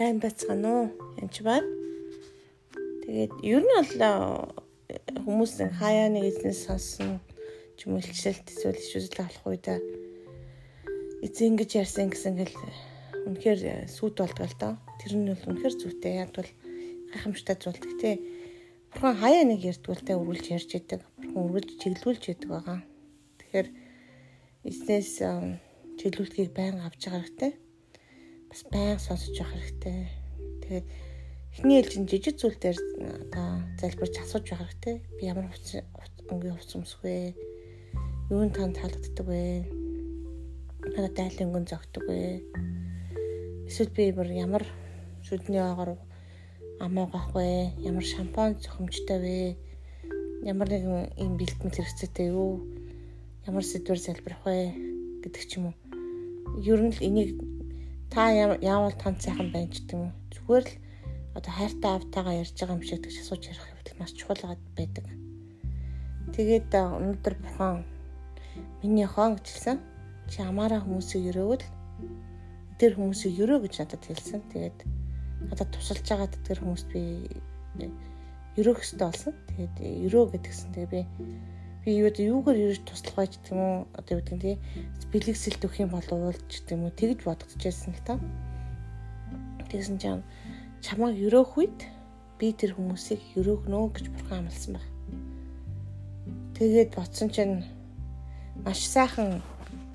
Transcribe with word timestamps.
сайн 0.00 0.16
байцгаана 0.16 0.68
уу? 0.72 0.86
Янч 1.20 1.44
байна. 1.44 1.68
Тэгээд 3.04 3.32
ер 3.44 3.60
нь 3.60 3.68
бол 3.68 3.92
хүмүүс 5.28 5.60
хаяа 5.76 6.08
нэг 6.08 6.24
эзнес 6.24 6.64
сонсон 6.64 7.20
ч 7.76 7.84
юм 7.84 8.00
илчлэлт 8.00 8.48
эсвэл 8.48 8.80
ишүүзэл 8.80 9.20
авах 9.20 9.44
үедээ 9.44 9.76
эзэн 11.20 11.52
ингэж 11.52 11.84
ярьсан 11.84 12.08
гэсэн 12.08 12.32
гэл 12.32 12.56
үнэхээр 13.28 13.92
сүт 13.92 14.24
болдог 14.24 14.48
л 14.48 14.56
доо. 14.56 14.74
Тэр 15.04 15.12
нь 15.20 15.28
бол 15.28 15.48
үнэхээр 15.52 15.74
зүйтэй. 15.76 16.24
Яг 16.24 16.32
бол 16.32 16.48
гайхамшигтай 17.12 17.56
зүйлдэг 17.60 17.92
тий. 18.00 18.16
Бурхан 18.96 19.20
хаяа 19.20 19.44
нэг 19.44 19.60
ярьдгуултай 19.68 20.16
үргэлж 20.16 20.46
ярьж 20.48 20.70
идэг. 20.80 21.04
Бурхан 21.20 21.44
үргэлж 21.44 21.76
чиглүүлж 21.76 22.24
идэг 22.24 22.48
байгаа. 22.48 22.80
Тэгэхээр 23.36 23.68
эзнес 24.64 25.20
чиглүүлтгийг 26.00 26.56
байн 26.56 26.80
авч 26.88 27.04
байгаа 27.04 27.20
хэрэгтэй 27.20 27.52
бас 28.50 28.66
баян 28.66 28.98
сонсож 28.98 29.38
явах 29.38 29.54
хэрэгтэй. 29.54 30.10
Тэгээд 30.66 30.86
эхний 31.54 31.78
ээлжин 31.78 32.10
жижиг 32.10 32.34
зүйл 32.34 32.58
дээр 32.58 32.78
одоо 33.30 33.62
залбирч 33.78 34.18
асууж 34.18 34.50
явах 34.50 34.74
хэрэгтэй. 34.74 34.96
Би 35.14 35.22
ямар 35.30 35.46
өнгийн 35.46 36.58
хувцас 36.58 36.74
өмсөх 36.74 37.06
вэ? 37.06 37.38
Юунд 38.26 38.58
тань 38.58 38.74
таалагддаг 38.74 39.22
вэ? 39.22 39.70
Надад 40.82 41.14
дайлын 41.14 41.46
өнгөн 41.46 41.70
зогтдог 41.70 42.04
вэ? 42.10 42.42
Эсвэл 43.70 43.94
би 43.94 44.10
ямар 44.34 44.66
шүдний 45.22 45.62
агаар 45.62 45.94
амаагаах 46.82 47.30
вэ? 47.30 47.78
Ямар 47.86 48.02
шампунь 48.02 48.58
зохимжтой 48.58 49.18
вэ? 49.22 49.38
Ямар 50.42 50.66
нэгэн 50.66 51.14
ийм 51.22 51.38
бэлтгэл 51.38 51.70
хэрэгцээтэй 51.70 52.34
юу? 52.34 52.66
Ямар 53.46 53.62
сэдвэр 53.62 54.00
залбирах 54.02 54.42
вэ 54.42 54.74
гэдэг 55.22 55.42
ч 55.46 55.62
юм 55.62 55.70
уу. 55.70 55.76
Ер 56.58 56.82
нь 56.82 56.90
л 56.90 56.98
энийг 56.98 57.38
та 58.10 58.30
яавал 58.34 58.92
тань 58.98 59.20
сайхан 59.22 59.54
байна 59.54 59.70
ч 59.70 59.86
гэдэг 59.86 59.94
юм. 59.94 60.10
Зүгээр 60.34 60.66
л 60.66 60.74
одоо 61.38 61.52
хайртай 61.54 61.92
автагаа 61.94 62.34
ярьж 62.42 62.58
байгаа 62.58 62.74
юм 62.74 62.82
шиг 62.82 63.06
гэж 63.06 63.14
асууж 63.22 63.42
ярих 63.46 63.62
хэвэл 63.62 63.98
маш 64.02 64.12
чухал 64.18 64.42
байдаг. 64.74 65.06
Тэгээд 66.34 66.74
өнөөдөр 66.74 67.34
бурхан 67.38 67.86
миний 68.82 69.06
хон 69.06 69.38
гэж 69.38 69.46
хэлсэн. 69.46 69.78
Чи 70.26 70.42
амаараа 70.42 70.82
хүмүүсийг 70.82 71.30
өрөөвөл 71.30 71.64
тэр 72.82 72.92
хүмүүсийг 72.98 73.38
өрөө 73.46 73.58
гэж 73.70 73.74
надад 73.78 74.02
хэлсэн. 74.02 74.42
Тэгээд 74.50 74.78
надад 75.46 75.70
тусалж 75.70 76.02
байгаа 76.02 76.28
тэр 76.34 76.58
хүмүүст 76.66 76.90
би 76.90 77.30
өрөөх 78.58 78.82
хэрэгтэй 78.82 79.06
болсон. 79.06 79.34
Тэгээд 79.54 79.74
өрөө 80.10 80.24
гэдгсэн. 80.34 80.68
Тэгээд 80.74 80.90
би 80.90 81.00
би 81.84 81.96
юу 81.96 82.12
юугаар 82.12 82.58
ирж 82.60 82.84
туслах 82.84 83.16
байж 83.16 83.32
гэдэг 83.40 83.52
юм 83.56 83.60
уу 83.60 83.76
одоо 83.96 84.12
юу 84.16 84.20
гэдэг 84.20 84.36
нь 84.36 84.60
бэлгэсэлт 85.12 85.64
өгөх 85.64 85.80
юм 85.80 85.90
бол 85.96 86.08
уулж 86.12 86.44
гэдэг 86.44 86.76
юм 86.76 86.84
уу 86.84 86.92
тэгж 86.92 87.20
бодогдчихсэн 87.24 87.92
л 87.96 88.04
та. 88.04 88.14
Тэгсэн 89.72 89.96
чинь 89.96 90.22
чамайг 90.84 91.16
өрөөх 91.16 91.52
үед 91.56 91.78
би 92.36 92.52
тэр 92.52 92.76
хүмүүсийг 92.76 93.20
өрөөгнөө 93.40 93.84
гэж 93.96 94.06
бурхан 94.12 94.44
амласан 94.44 94.76
баг. 94.76 94.86
Тэгээд 96.60 96.90
бодсон 96.96 97.28
чинь 97.32 97.64
маш 98.60 98.84
сайхан 98.84 99.40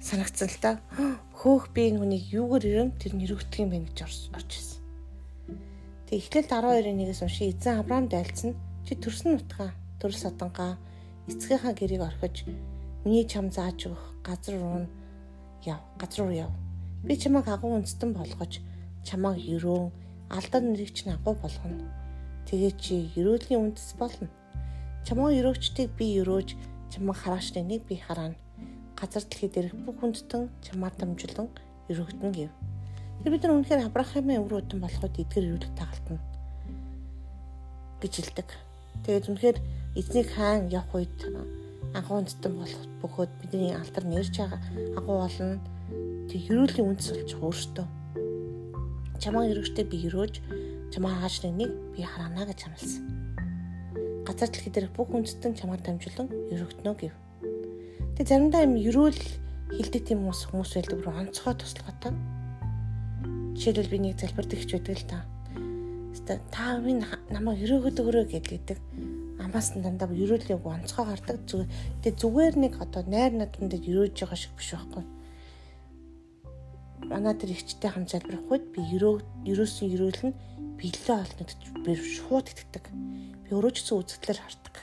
санагцсан 0.02 0.50
л 0.50 0.60
та. 0.62 0.72
Хөөх 1.40 1.70
би 1.74 1.94
энэ 1.94 2.02
хүнийг 2.02 2.26
юугаар 2.34 2.66
ирэм 2.66 2.90
тэр 2.98 3.14
нэрвэгдэх 3.14 3.62
юм 3.62 3.70
бэ 3.70 3.78
гэж 3.94 3.98
орж 4.34 4.50
ирсэн. 4.50 4.82
Тэг 6.10 6.18
эхлэл 6.22 6.50
12-ын 6.50 6.98
1-ээс 7.02 7.22
унши 7.26 7.50
эзэн 7.50 7.82
Авраам 7.82 8.06
дайлцсан 8.10 8.54
чи 8.86 8.94
төрсөн 8.94 9.42
нутгаа 9.42 9.74
төрөл 9.98 10.22
садангаа 10.22 10.78
эцгийнхаа 11.28 11.74
гэрийг 11.74 12.02
орхиж 12.02 12.46
миний 13.06 13.26
чам 13.26 13.52
зааж 13.52 13.90
өгөх 13.90 14.04
газар 14.24 14.56
руу 14.62 14.86
яв. 15.66 15.82
Газар 15.98 16.26
руу 16.26 16.34
яв. 16.34 16.52
Би 17.04 17.18
чамайг 17.18 17.48
агуу 17.48 17.78
үндэстэн 17.78 18.14
болгож 18.14 18.62
чамайг 19.04 19.42
өрөөн 19.42 19.90
алдар 20.30 20.62
нэрийг 20.62 20.94
чинь 20.94 21.14
агуу 21.14 21.34
болгоно. 21.34 21.90
Тэгээ 22.46 22.72
чи 22.78 23.10
өрөөдлийн 23.18 23.74
үндэс 23.74 23.98
болно. 23.98 24.30
Чамайг 25.06 25.42
өрөөгчдийг 25.42 25.90
би 25.98 26.22
өрөөж 26.22 26.50
чамайг 26.94 27.18
хараач 27.18 27.54
нэг 27.58 27.86
би 27.90 27.98
хараана. 27.98 28.38
Газар 28.96 29.24
дэлхий 29.26 29.50
дээрх 29.50 29.74
бүх 29.86 29.98
хүндтэн 30.02 30.50
чамаар 30.62 30.94
дамжуулан 30.98 31.50
өрөөгдөн 31.90 32.32
гэв. 32.32 32.52
Тэр 33.22 33.32
бид 33.34 33.44
нар 33.44 33.54
үнэхээр 33.58 33.86
Авраамын 33.90 34.42
өврөөдөн 34.46 34.80
болоход 34.82 35.18
эдгэр 35.18 35.46
өрөөлөг 35.50 35.74
тагалтана 35.74 36.22
гэж 38.06 38.14
хэлдэг. 38.22 38.50
Тэгээд 39.04 39.30
үнэхээр 39.34 39.58
эзнийг 39.96 40.28
хаан 40.36 40.68
явах 40.68 40.92
үед 40.96 41.16
агуу 41.96 42.20
үндтэн 42.20 42.52
болох 42.60 42.84
бөгөөд 43.00 43.32
бидний 43.40 43.72
алтар 43.72 44.04
нэрж 44.04 44.36
байгаа 44.36 44.60
агуу 45.00 45.24
болно. 45.24 45.64
Тэг 46.28 46.52
хөрөөлийн 46.52 46.90
үндэс 46.92 47.10
болж 47.16 47.32
өөртөө. 47.40 47.88
Чамаа 49.24 49.48
өргөжтэй 49.48 49.88
би 49.88 50.04
өрөөж 50.12 50.36
чамаа 50.92 51.16
хааж 51.24 51.48
нэг 51.48 51.72
би 51.96 52.04
хараана 52.04 52.44
гэж 52.44 52.60
амласан. 52.68 53.04
Газар 54.28 54.52
дэлхий 54.52 54.74
дээрх 54.76 54.92
бүх 54.92 55.16
үндэстэн 55.16 55.56
чамаар 55.56 55.80
дамжуулан 55.80 56.28
өргөгднө 56.52 56.94
гэв. 57.00 57.16
Тэг 58.20 58.26
заримдаа 58.28 58.68
юм 58.68 58.76
өрөөл 58.76 59.22
хилдэг 59.80 60.04
тийм 60.04 60.28
хүмүүс 60.28 60.52
хүмүүс 60.52 60.72
байлдаг 60.76 61.00
руу 61.08 61.16
онцгой 61.24 61.56
туслахтай. 61.56 62.12
Жишээлбэл 63.56 63.94
би 63.96 64.00
нэг 64.04 64.20
залбирдаг 64.20 64.60
хч 64.60 64.72
байдаг 64.76 65.00
л 65.00 65.08
та. 65.08 65.20
Та 66.52 66.84
минь 66.84 67.06
намайг 67.32 67.64
өрөөгд 67.64 68.02
өгөрөө 68.02 68.26
гэдэг 68.36 68.80
амаас 69.40 69.76
нь 69.76 69.84
дандаа 69.84 70.08
ерөөлийн 70.12 70.60
үг 70.60 70.66
онцгой 70.66 71.06
гардаг. 71.06 71.44
Тэгээ 71.44 72.16
зүгээр 72.16 72.56
нэг 72.56 72.74
одоо 72.80 73.04
найр 73.04 73.34
надад 73.36 73.74
ерөөж 73.74 74.16
байгаа 74.16 74.40
шиг 74.40 74.54
биш 74.56 74.72
байхгүй. 74.72 75.04
Манай 77.12 77.36
тэр 77.36 77.52
ихчтэй 77.52 77.92
хам 77.92 78.08
залбирах 78.08 78.48
үед 78.48 78.66
би 78.72 78.82
ерөө 78.96 79.22
ерөөсөн 79.52 79.92
ерөөл 79.92 80.22
нь 80.32 80.38
бэлээ 80.80 81.18
олно 81.20 81.44
гэж 81.44 81.60
би 81.84 81.92
шууд 81.94 82.48
итгэдэг. 82.50 82.86
Би 83.46 83.50
өөрөө 83.52 83.72
ч 83.76 83.78
гэсэн 83.84 84.00
үзэгдлэр 84.00 84.40
хардаг. 84.40 84.76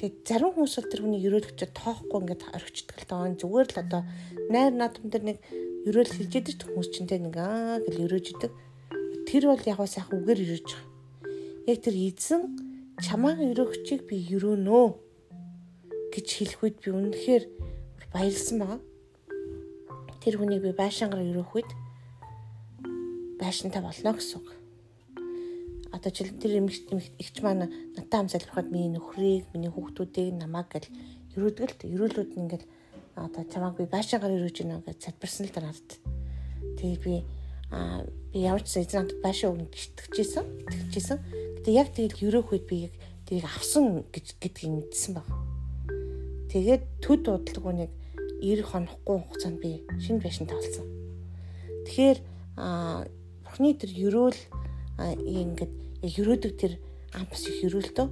Тэгээ 0.00 0.24
зарим 0.24 0.50
хүмүүс 0.56 0.74
бол 0.80 0.90
тэр 0.90 1.00
хүний 1.04 1.20
ерөөлөгч 1.20 1.60
тоохгүй 1.76 2.18
ингээд 2.24 2.42
орхичдаг 2.56 2.96
л 2.96 3.04
таа. 3.04 3.28
Зүгээр 3.36 3.68
л 3.68 3.82
одоо 3.84 4.02
найр 4.48 4.72
наадам 4.72 5.12
дээр 5.12 5.24
нэг 5.28 5.38
ерөөл 5.84 6.08
хэлж 6.08 6.32
идэг 6.40 6.72
хүмүүс 6.72 6.88
чинь 6.88 7.04
тэ 7.04 7.20
нэг 7.20 7.36
аа 7.36 7.84
гэл 7.84 8.08
ерөөж 8.08 8.26
идэг. 8.32 8.52
Тэр 9.28 9.52
бол 9.52 9.60
яг 9.60 9.78
сайхан 9.84 10.24
үгээр 10.24 10.40
ерөөж 10.40 10.68
байгаа. 10.72 10.88
Яг 11.68 11.78
тэр 11.84 11.94
эзэн 12.00 12.69
чамаа 13.00 13.34
өрөөгчийг 13.40 14.04
би 14.04 14.20
өрөөнөө 14.36 14.86
гэж 16.12 16.26
хэлэх 16.28 16.60
үед 16.60 16.76
би 16.84 16.88
үнэхээр 16.92 17.44
баярлсан 18.12 18.56
байгаа. 18.60 18.80
Тэр 20.20 20.34
хүнийг 20.36 20.62
би 20.66 20.72
байшингаар 20.76 21.24
өрөөх 21.24 21.52
үед 21.56 21.70
байшинтай 23.40 23.80
болно 23.80 24.12
гэсэн 24.12 24.36
үг. 24.42 24.48
Одоо 25.96 26.10
жил 26.12 26.28
тэр 26.36 26.60
ихч 26.60 27.36
маань 27.40 27.72
надтай 27.96 28.18
хам 28.20 28.28
залбирахад 28.28 28.68
миний 28.68 28.92
нөхрийг, 28.92 29.48
миний 29.54 29.72
хүүхдүүдийг 29.72 30.36
намайг 30.36 30.68
гэл 30.68 30.92
өрөөдөг 31.40 31.80
л 31.80 31.94
өрөөлүүд 31.96 32.30
нь 32.36 32.42
ингээл 32.44 32.66
одоо 33.16 33.42
чамааг 33.48 33.80
би 33.80 33.88
байшингаар 33.88 34.36
өрөөж 34.36 34.56
гинэ 34.60 34.84
гэж 34.84 34.98
залбирсан 35.08 35.48
л 35.48 35.54
да 35.56 35.60
надад. 35.64 35.90
Тэгээ 36.78 37.00
би 37.00 37.14
аа 37.72 38.04
би 38.32 38.38
ямар 38.44 38.62
ч 38.62 38.76
эзэн 38.76 39.08
надад 39.08 39.18
байшин 39.24 39.56
өгнө 39.56 39.72
гэж 39.72 39.82
итгэжсэн. 39.88 40.44
Итгэжсэн. 40.68 41.39
Гэтэ 41.70 41.78
яг 41.78 41.94
тэгэл 41.94 42.42
өрөөх 42.42 42.50
үед 42.50 42.66
би 42.66 42.76
яг 42.90 42.94
тэрийг 43.30 43.46
авсан 43.46 44.02
гэж 44.10 44.42
гэдгийг 44.42 44.90
мэдсэн 44.90 45.14
баг. 45.14 45.28
Тэгээд 46.50 46.82
төд 46.98 47.30
удалгүй 47.30 47.86
нэг 47.86 47.90
90 48.42 48.66
хонохгүй 48.66 49.16
хугацаанд 49.22 49.62
би 49.62 49.86
шинэ 50.02 50.18
байшинтай 50.18 50.58
болсон. 50.58 50.86
Тэгэхээр 51.86 52.18
а 52.58 53.06
бурхны 53.46 53.78
тэр 53.78 53.90
ерөөл 53.94 54.40
ингээд 54.98 55.74
яг 56.02 56.14
ерөөдөг 56.18 56.52
тэр 56.58 56.72
ампас 57.14 57.46
их 57.46 57.62
ерөөлтөө. 57.62 58.06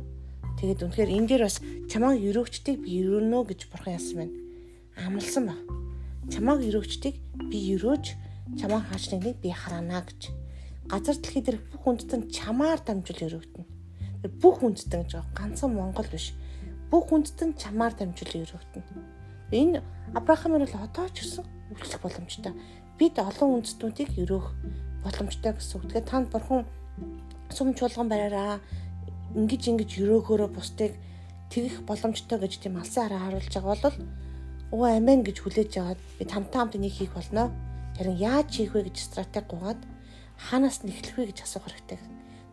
Тэгээд 0.62 0.82
үнэхээр 0.86 1.10
энэ 1.18 1.26
дээр 1.26 1.42
бас 1.50 1.58
чамааг 1.90 2.22
ерөөгчдийг 2.22 2.78
би 2.78 3.02
ерөөнө 3.02 3.42
гэж 3.42 3.74
бурхан 3.74 3.98
яасан 3.98 4.22
байна. 4.22 4.38
Амлсан 5.02 5.50
баг. 5.50 5.58
Чамааг 6.30 6.62
ерөөгчдийг 6.62 7.18
би 7.50 7.58
ерөөж 7.74 8.14
чамаа 8.54 8.86
хаачныг 8.86 9.26
нэг 9.26 9.36
би 9.42 9.50
хараана 9.50 10.06
гэж. 10.06 10.30
Газар 10.88 11.16
дэлхий 11.20 11.42
дээр 11.44 11.58
бүх 11.68 11.84
нь 11.84 12.32
чамаар 12.32 12.80
дамжуул 12.80 13.28
өрөвдөнө. 13.28 13.66
Бүх 14.40 14.64
хүндэд 14.64 14.92
гэж. 15.04 15.12
Ганцхан 15.36 15.76
Монгол 15.76 16.08
биш. 16.08 16.32
Бүх 16.90 17.12
нь 17.12 17.54
чамаар 17.60 17.92
дамжуул 17.92 18.44
өрөвдөнө. 18.44 19.04
Энэ 19.52 19.84
Авраамын 20.16 20.64
бол 20.64 20.76
одоо 20.80 21.06
ч 21.12 21.24
гэсэн 21.24 21.44
үйлчлэх 21.72 22.00
боломжтой. 22.00 22.52
Бид 22.96 23.20
олон 23.20 23.60
үндэстнүүдийг 23.60 24.16
өрөөх 24.16 24.46
боломжтой 25.04 25.52
гэсэн 25.52 25.76
үг. 25.76 25.84
Тэгэхээр 25.92 26.08
танд 26.08 26.28
бурхан 26.32 26.64
сум 27.52 27.76
чуулган 27.76 28.08
бариараа 28.08 28.60
ингэж 29.36 29.62
ингэж 29.72 29.90
өрөөхөөрөө 30.00 30.50
бусдыг 30.56 30.92
тэгэх 31.52 31.84
боломжтой 31.88 32.38
гэж 32.40 32.52
тийм 32.64 32.80
алсын 32.80 33.08
хараа 33.08 33.20
харуулж 33.28 33.52
байгаа 33.52 33.76
бол 33.76 33.96
оо 34.72 34.84
амен 34.88 35.24
гэж 35.24 35.36
хүлээж 35.40 35.72
аваад 35.80 36.00
би 36.18 36.24
тамтаа 36.24 36.60
хамт 36.64 36.76
энийг 36.76 36.96
хийх 36.96 37.12
болно 37.16 37.52
Харин 37.96 38.16
яаж 38.16 38.48
хийх 38.52 38.72
вэ 38.74 38.86
гэж 38.86 38.96
стратеги 39.00 39.48
гуйгаад 39.50 39.80
хаанаас 40.38 40.86
нь 40.86 40.94
эхлэх 40.94 41.18
вэ 41.18 41.24
гэж 41.34 41.38
асуух 41.42 41.66
хэрэгтэй. 41.66 41.98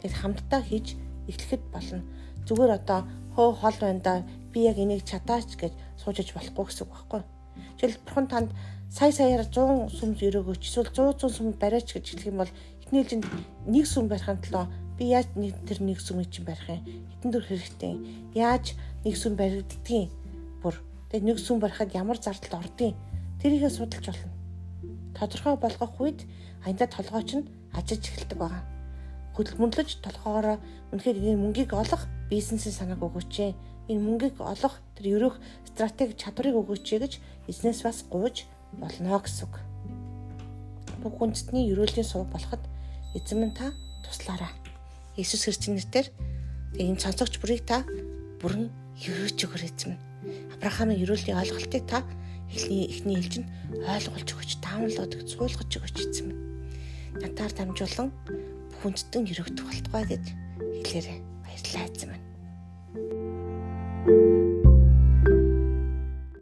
Тэгэхээр 0.02 0.20
хамтдаа 0.20 0.62
хийж 0.66 0.88
эхлэхэд 1.30 1.64
болно. 1.70 2.02
Зүгээр 2.50 2.72
одоо 2.82 3.00
хөө 3.38 3.50
хол 3.62 3.78
байна 3.82 4.02
да 4.02 4.14
би 4.52 4.66
яг 4.66 4.78
энийг 4.82 5.06
чадаач 5.06 5.54
гэж 5.56 5.74
суужиж 6.02 6.34
болохгүй 6.34 6.66
гэсэн 6.66 6.84
үг 6.86 6.92
байхгүй. 6.92 7.22
Жишээл 7.78 8.04
бурхан 8.04 8.28
танд 8.28 8.50
сая 8.92 9.12
саяар 9.12 9.46
100 9.48 9.94
сүмд 9.98 10.20
өрөөгөөч 10.22 10.62
эсвэл 10.66 10.92
100 10.92 11.24
100 11.24 11.38
сүмд 11.38 11.56
бариач 11.62 11.88
гэж 11.94 12.06
хэлэх 12.06 12.30
юм 12.32 12.40
бол 12.42 12.52
Эхний 12.86 13.02
ээлжинд 13.02 13.26
нэг 13.66 13.86
сүм 13.90 14.06
барихын 14.06 14.38
тулд 14.46 14.70
би 14.94 15.10
яаж 15.10 15.26
нэг 15.34 15.58
тэр 15.66 15.82
нэг 15.82 15.98
сүмийг 15.98 16.30
чинь 16.30 16.46
барих 16.46 16.70
юм? 16.70 16.86
Хитэн 16.86 17.32
дөр 17.34 17.42
хэрэгтэй. 17.42 17.98
Яаж 18.38 18.78
нэг 19.02 19.18
сүм 19.18 19.34
баригддгийг 19.34 20.14
бүр 20.62 20.78
тэгээ 21.10 21.26
нэг 21.26 21.42
сүм 21.42 21.58
барихад 21.58 21.98
ямар 21.98 22.22
зардал 22.22 22.62
ордгийг 22.62 22.94
тэрийгээ 23.42 23.74
судалж 23.74 24.06
болно. 24.06 24.30
Тодорхой 25.18 25.58
болгох 25.58 25.98
үед 25.98 26.30
аянда 26.62 26.86
толгой 26.86 27.26
чинь 27.26 27.50
ажиж 27.76 28.04
эхэлдэг 28.10 28.40
байгаа. 28.40 28.64
Хөдөлмөрлөж 29.36 30.00
толгоороо 30.00 30.58
үнэхээр 30.96 31.36
энэ 31.36 31.42
мөнгийг 31.44 31.76
олох 31.76 32.08
бизнесийн 32.32 32.72
санааг 32.72 33.04
өгөөч. 33.04 33.54
Энэ 33.92 34.02
мөнгийг 34.02 34.40
олох 34.40 34.80
тэр 34.96 35.06
ерөөх 35.20 35.36
стратеги 35.68 36.16
чадварыг 36.16 36.56
өгөөч 36.56 36.88
гэж 36.96 37.14
эзнээс 37.52 37.84
бас 37.84 38.08
гууж 38.08 38.48
болно 38.80 39.20
гэсэн 39.20 39.46
үг. 39.46 39.56
Бүх 41.04 41.20
үндэстний 41.20 41.68
ерөөлийн 41.70 42.08
сувг 42.08 42.32
болоход 42.32 42.64
эзэн 43.14 43.44
минь 43.44 43.54
та 43.54 43.76
туслаарай. 44.08 44.50
Иесус 45.20 45.44
Христосийн 45.46 45.78
нэрээр 45.78 46.08
энэ 46.80 46.98
цонцогч 47.04 47.38
бүрийг 47.44 47.68
та 47.68 47.84
бүрэн 48.40 48.72
ерөөж 49.04 49.38
өгөр 49.46 49.64
эзэн 49.68 50.00
минь. 50.00 50.04
Авраамын 50.64 51.04
ерөөлийн 51.04 51.38
ойлголтыг 51.38 51.84
та 51.86 52.08
эхний 52.50 52.88
эхний 52.88 53.20
хэлж 53.20 53.44
нь 53.44 53.52
ойлгуулж 53.84 54.30
өгөөч, 54.32 54.52
таамаглаад 54.64 55.12
өгч, 55.14 55.30
суулгаж 55.36 55.72
өгөөч 55.76 55.98
эзэн 56.02 56.26
минь. 56.32 56.55
Надаар 57.22 57.52
дамжуулан 57.56 58.10
бүх 58.72 58.82
үндэстэн 58.84 59.24
ерөөгдөх 59.32 59.66
болтугай 59.68 60.04
гэж 60.12 60.24
хэлээрэй. 60.84 61.20
Баярлалаа 61.44 61.86
эзэн 61.88 62.25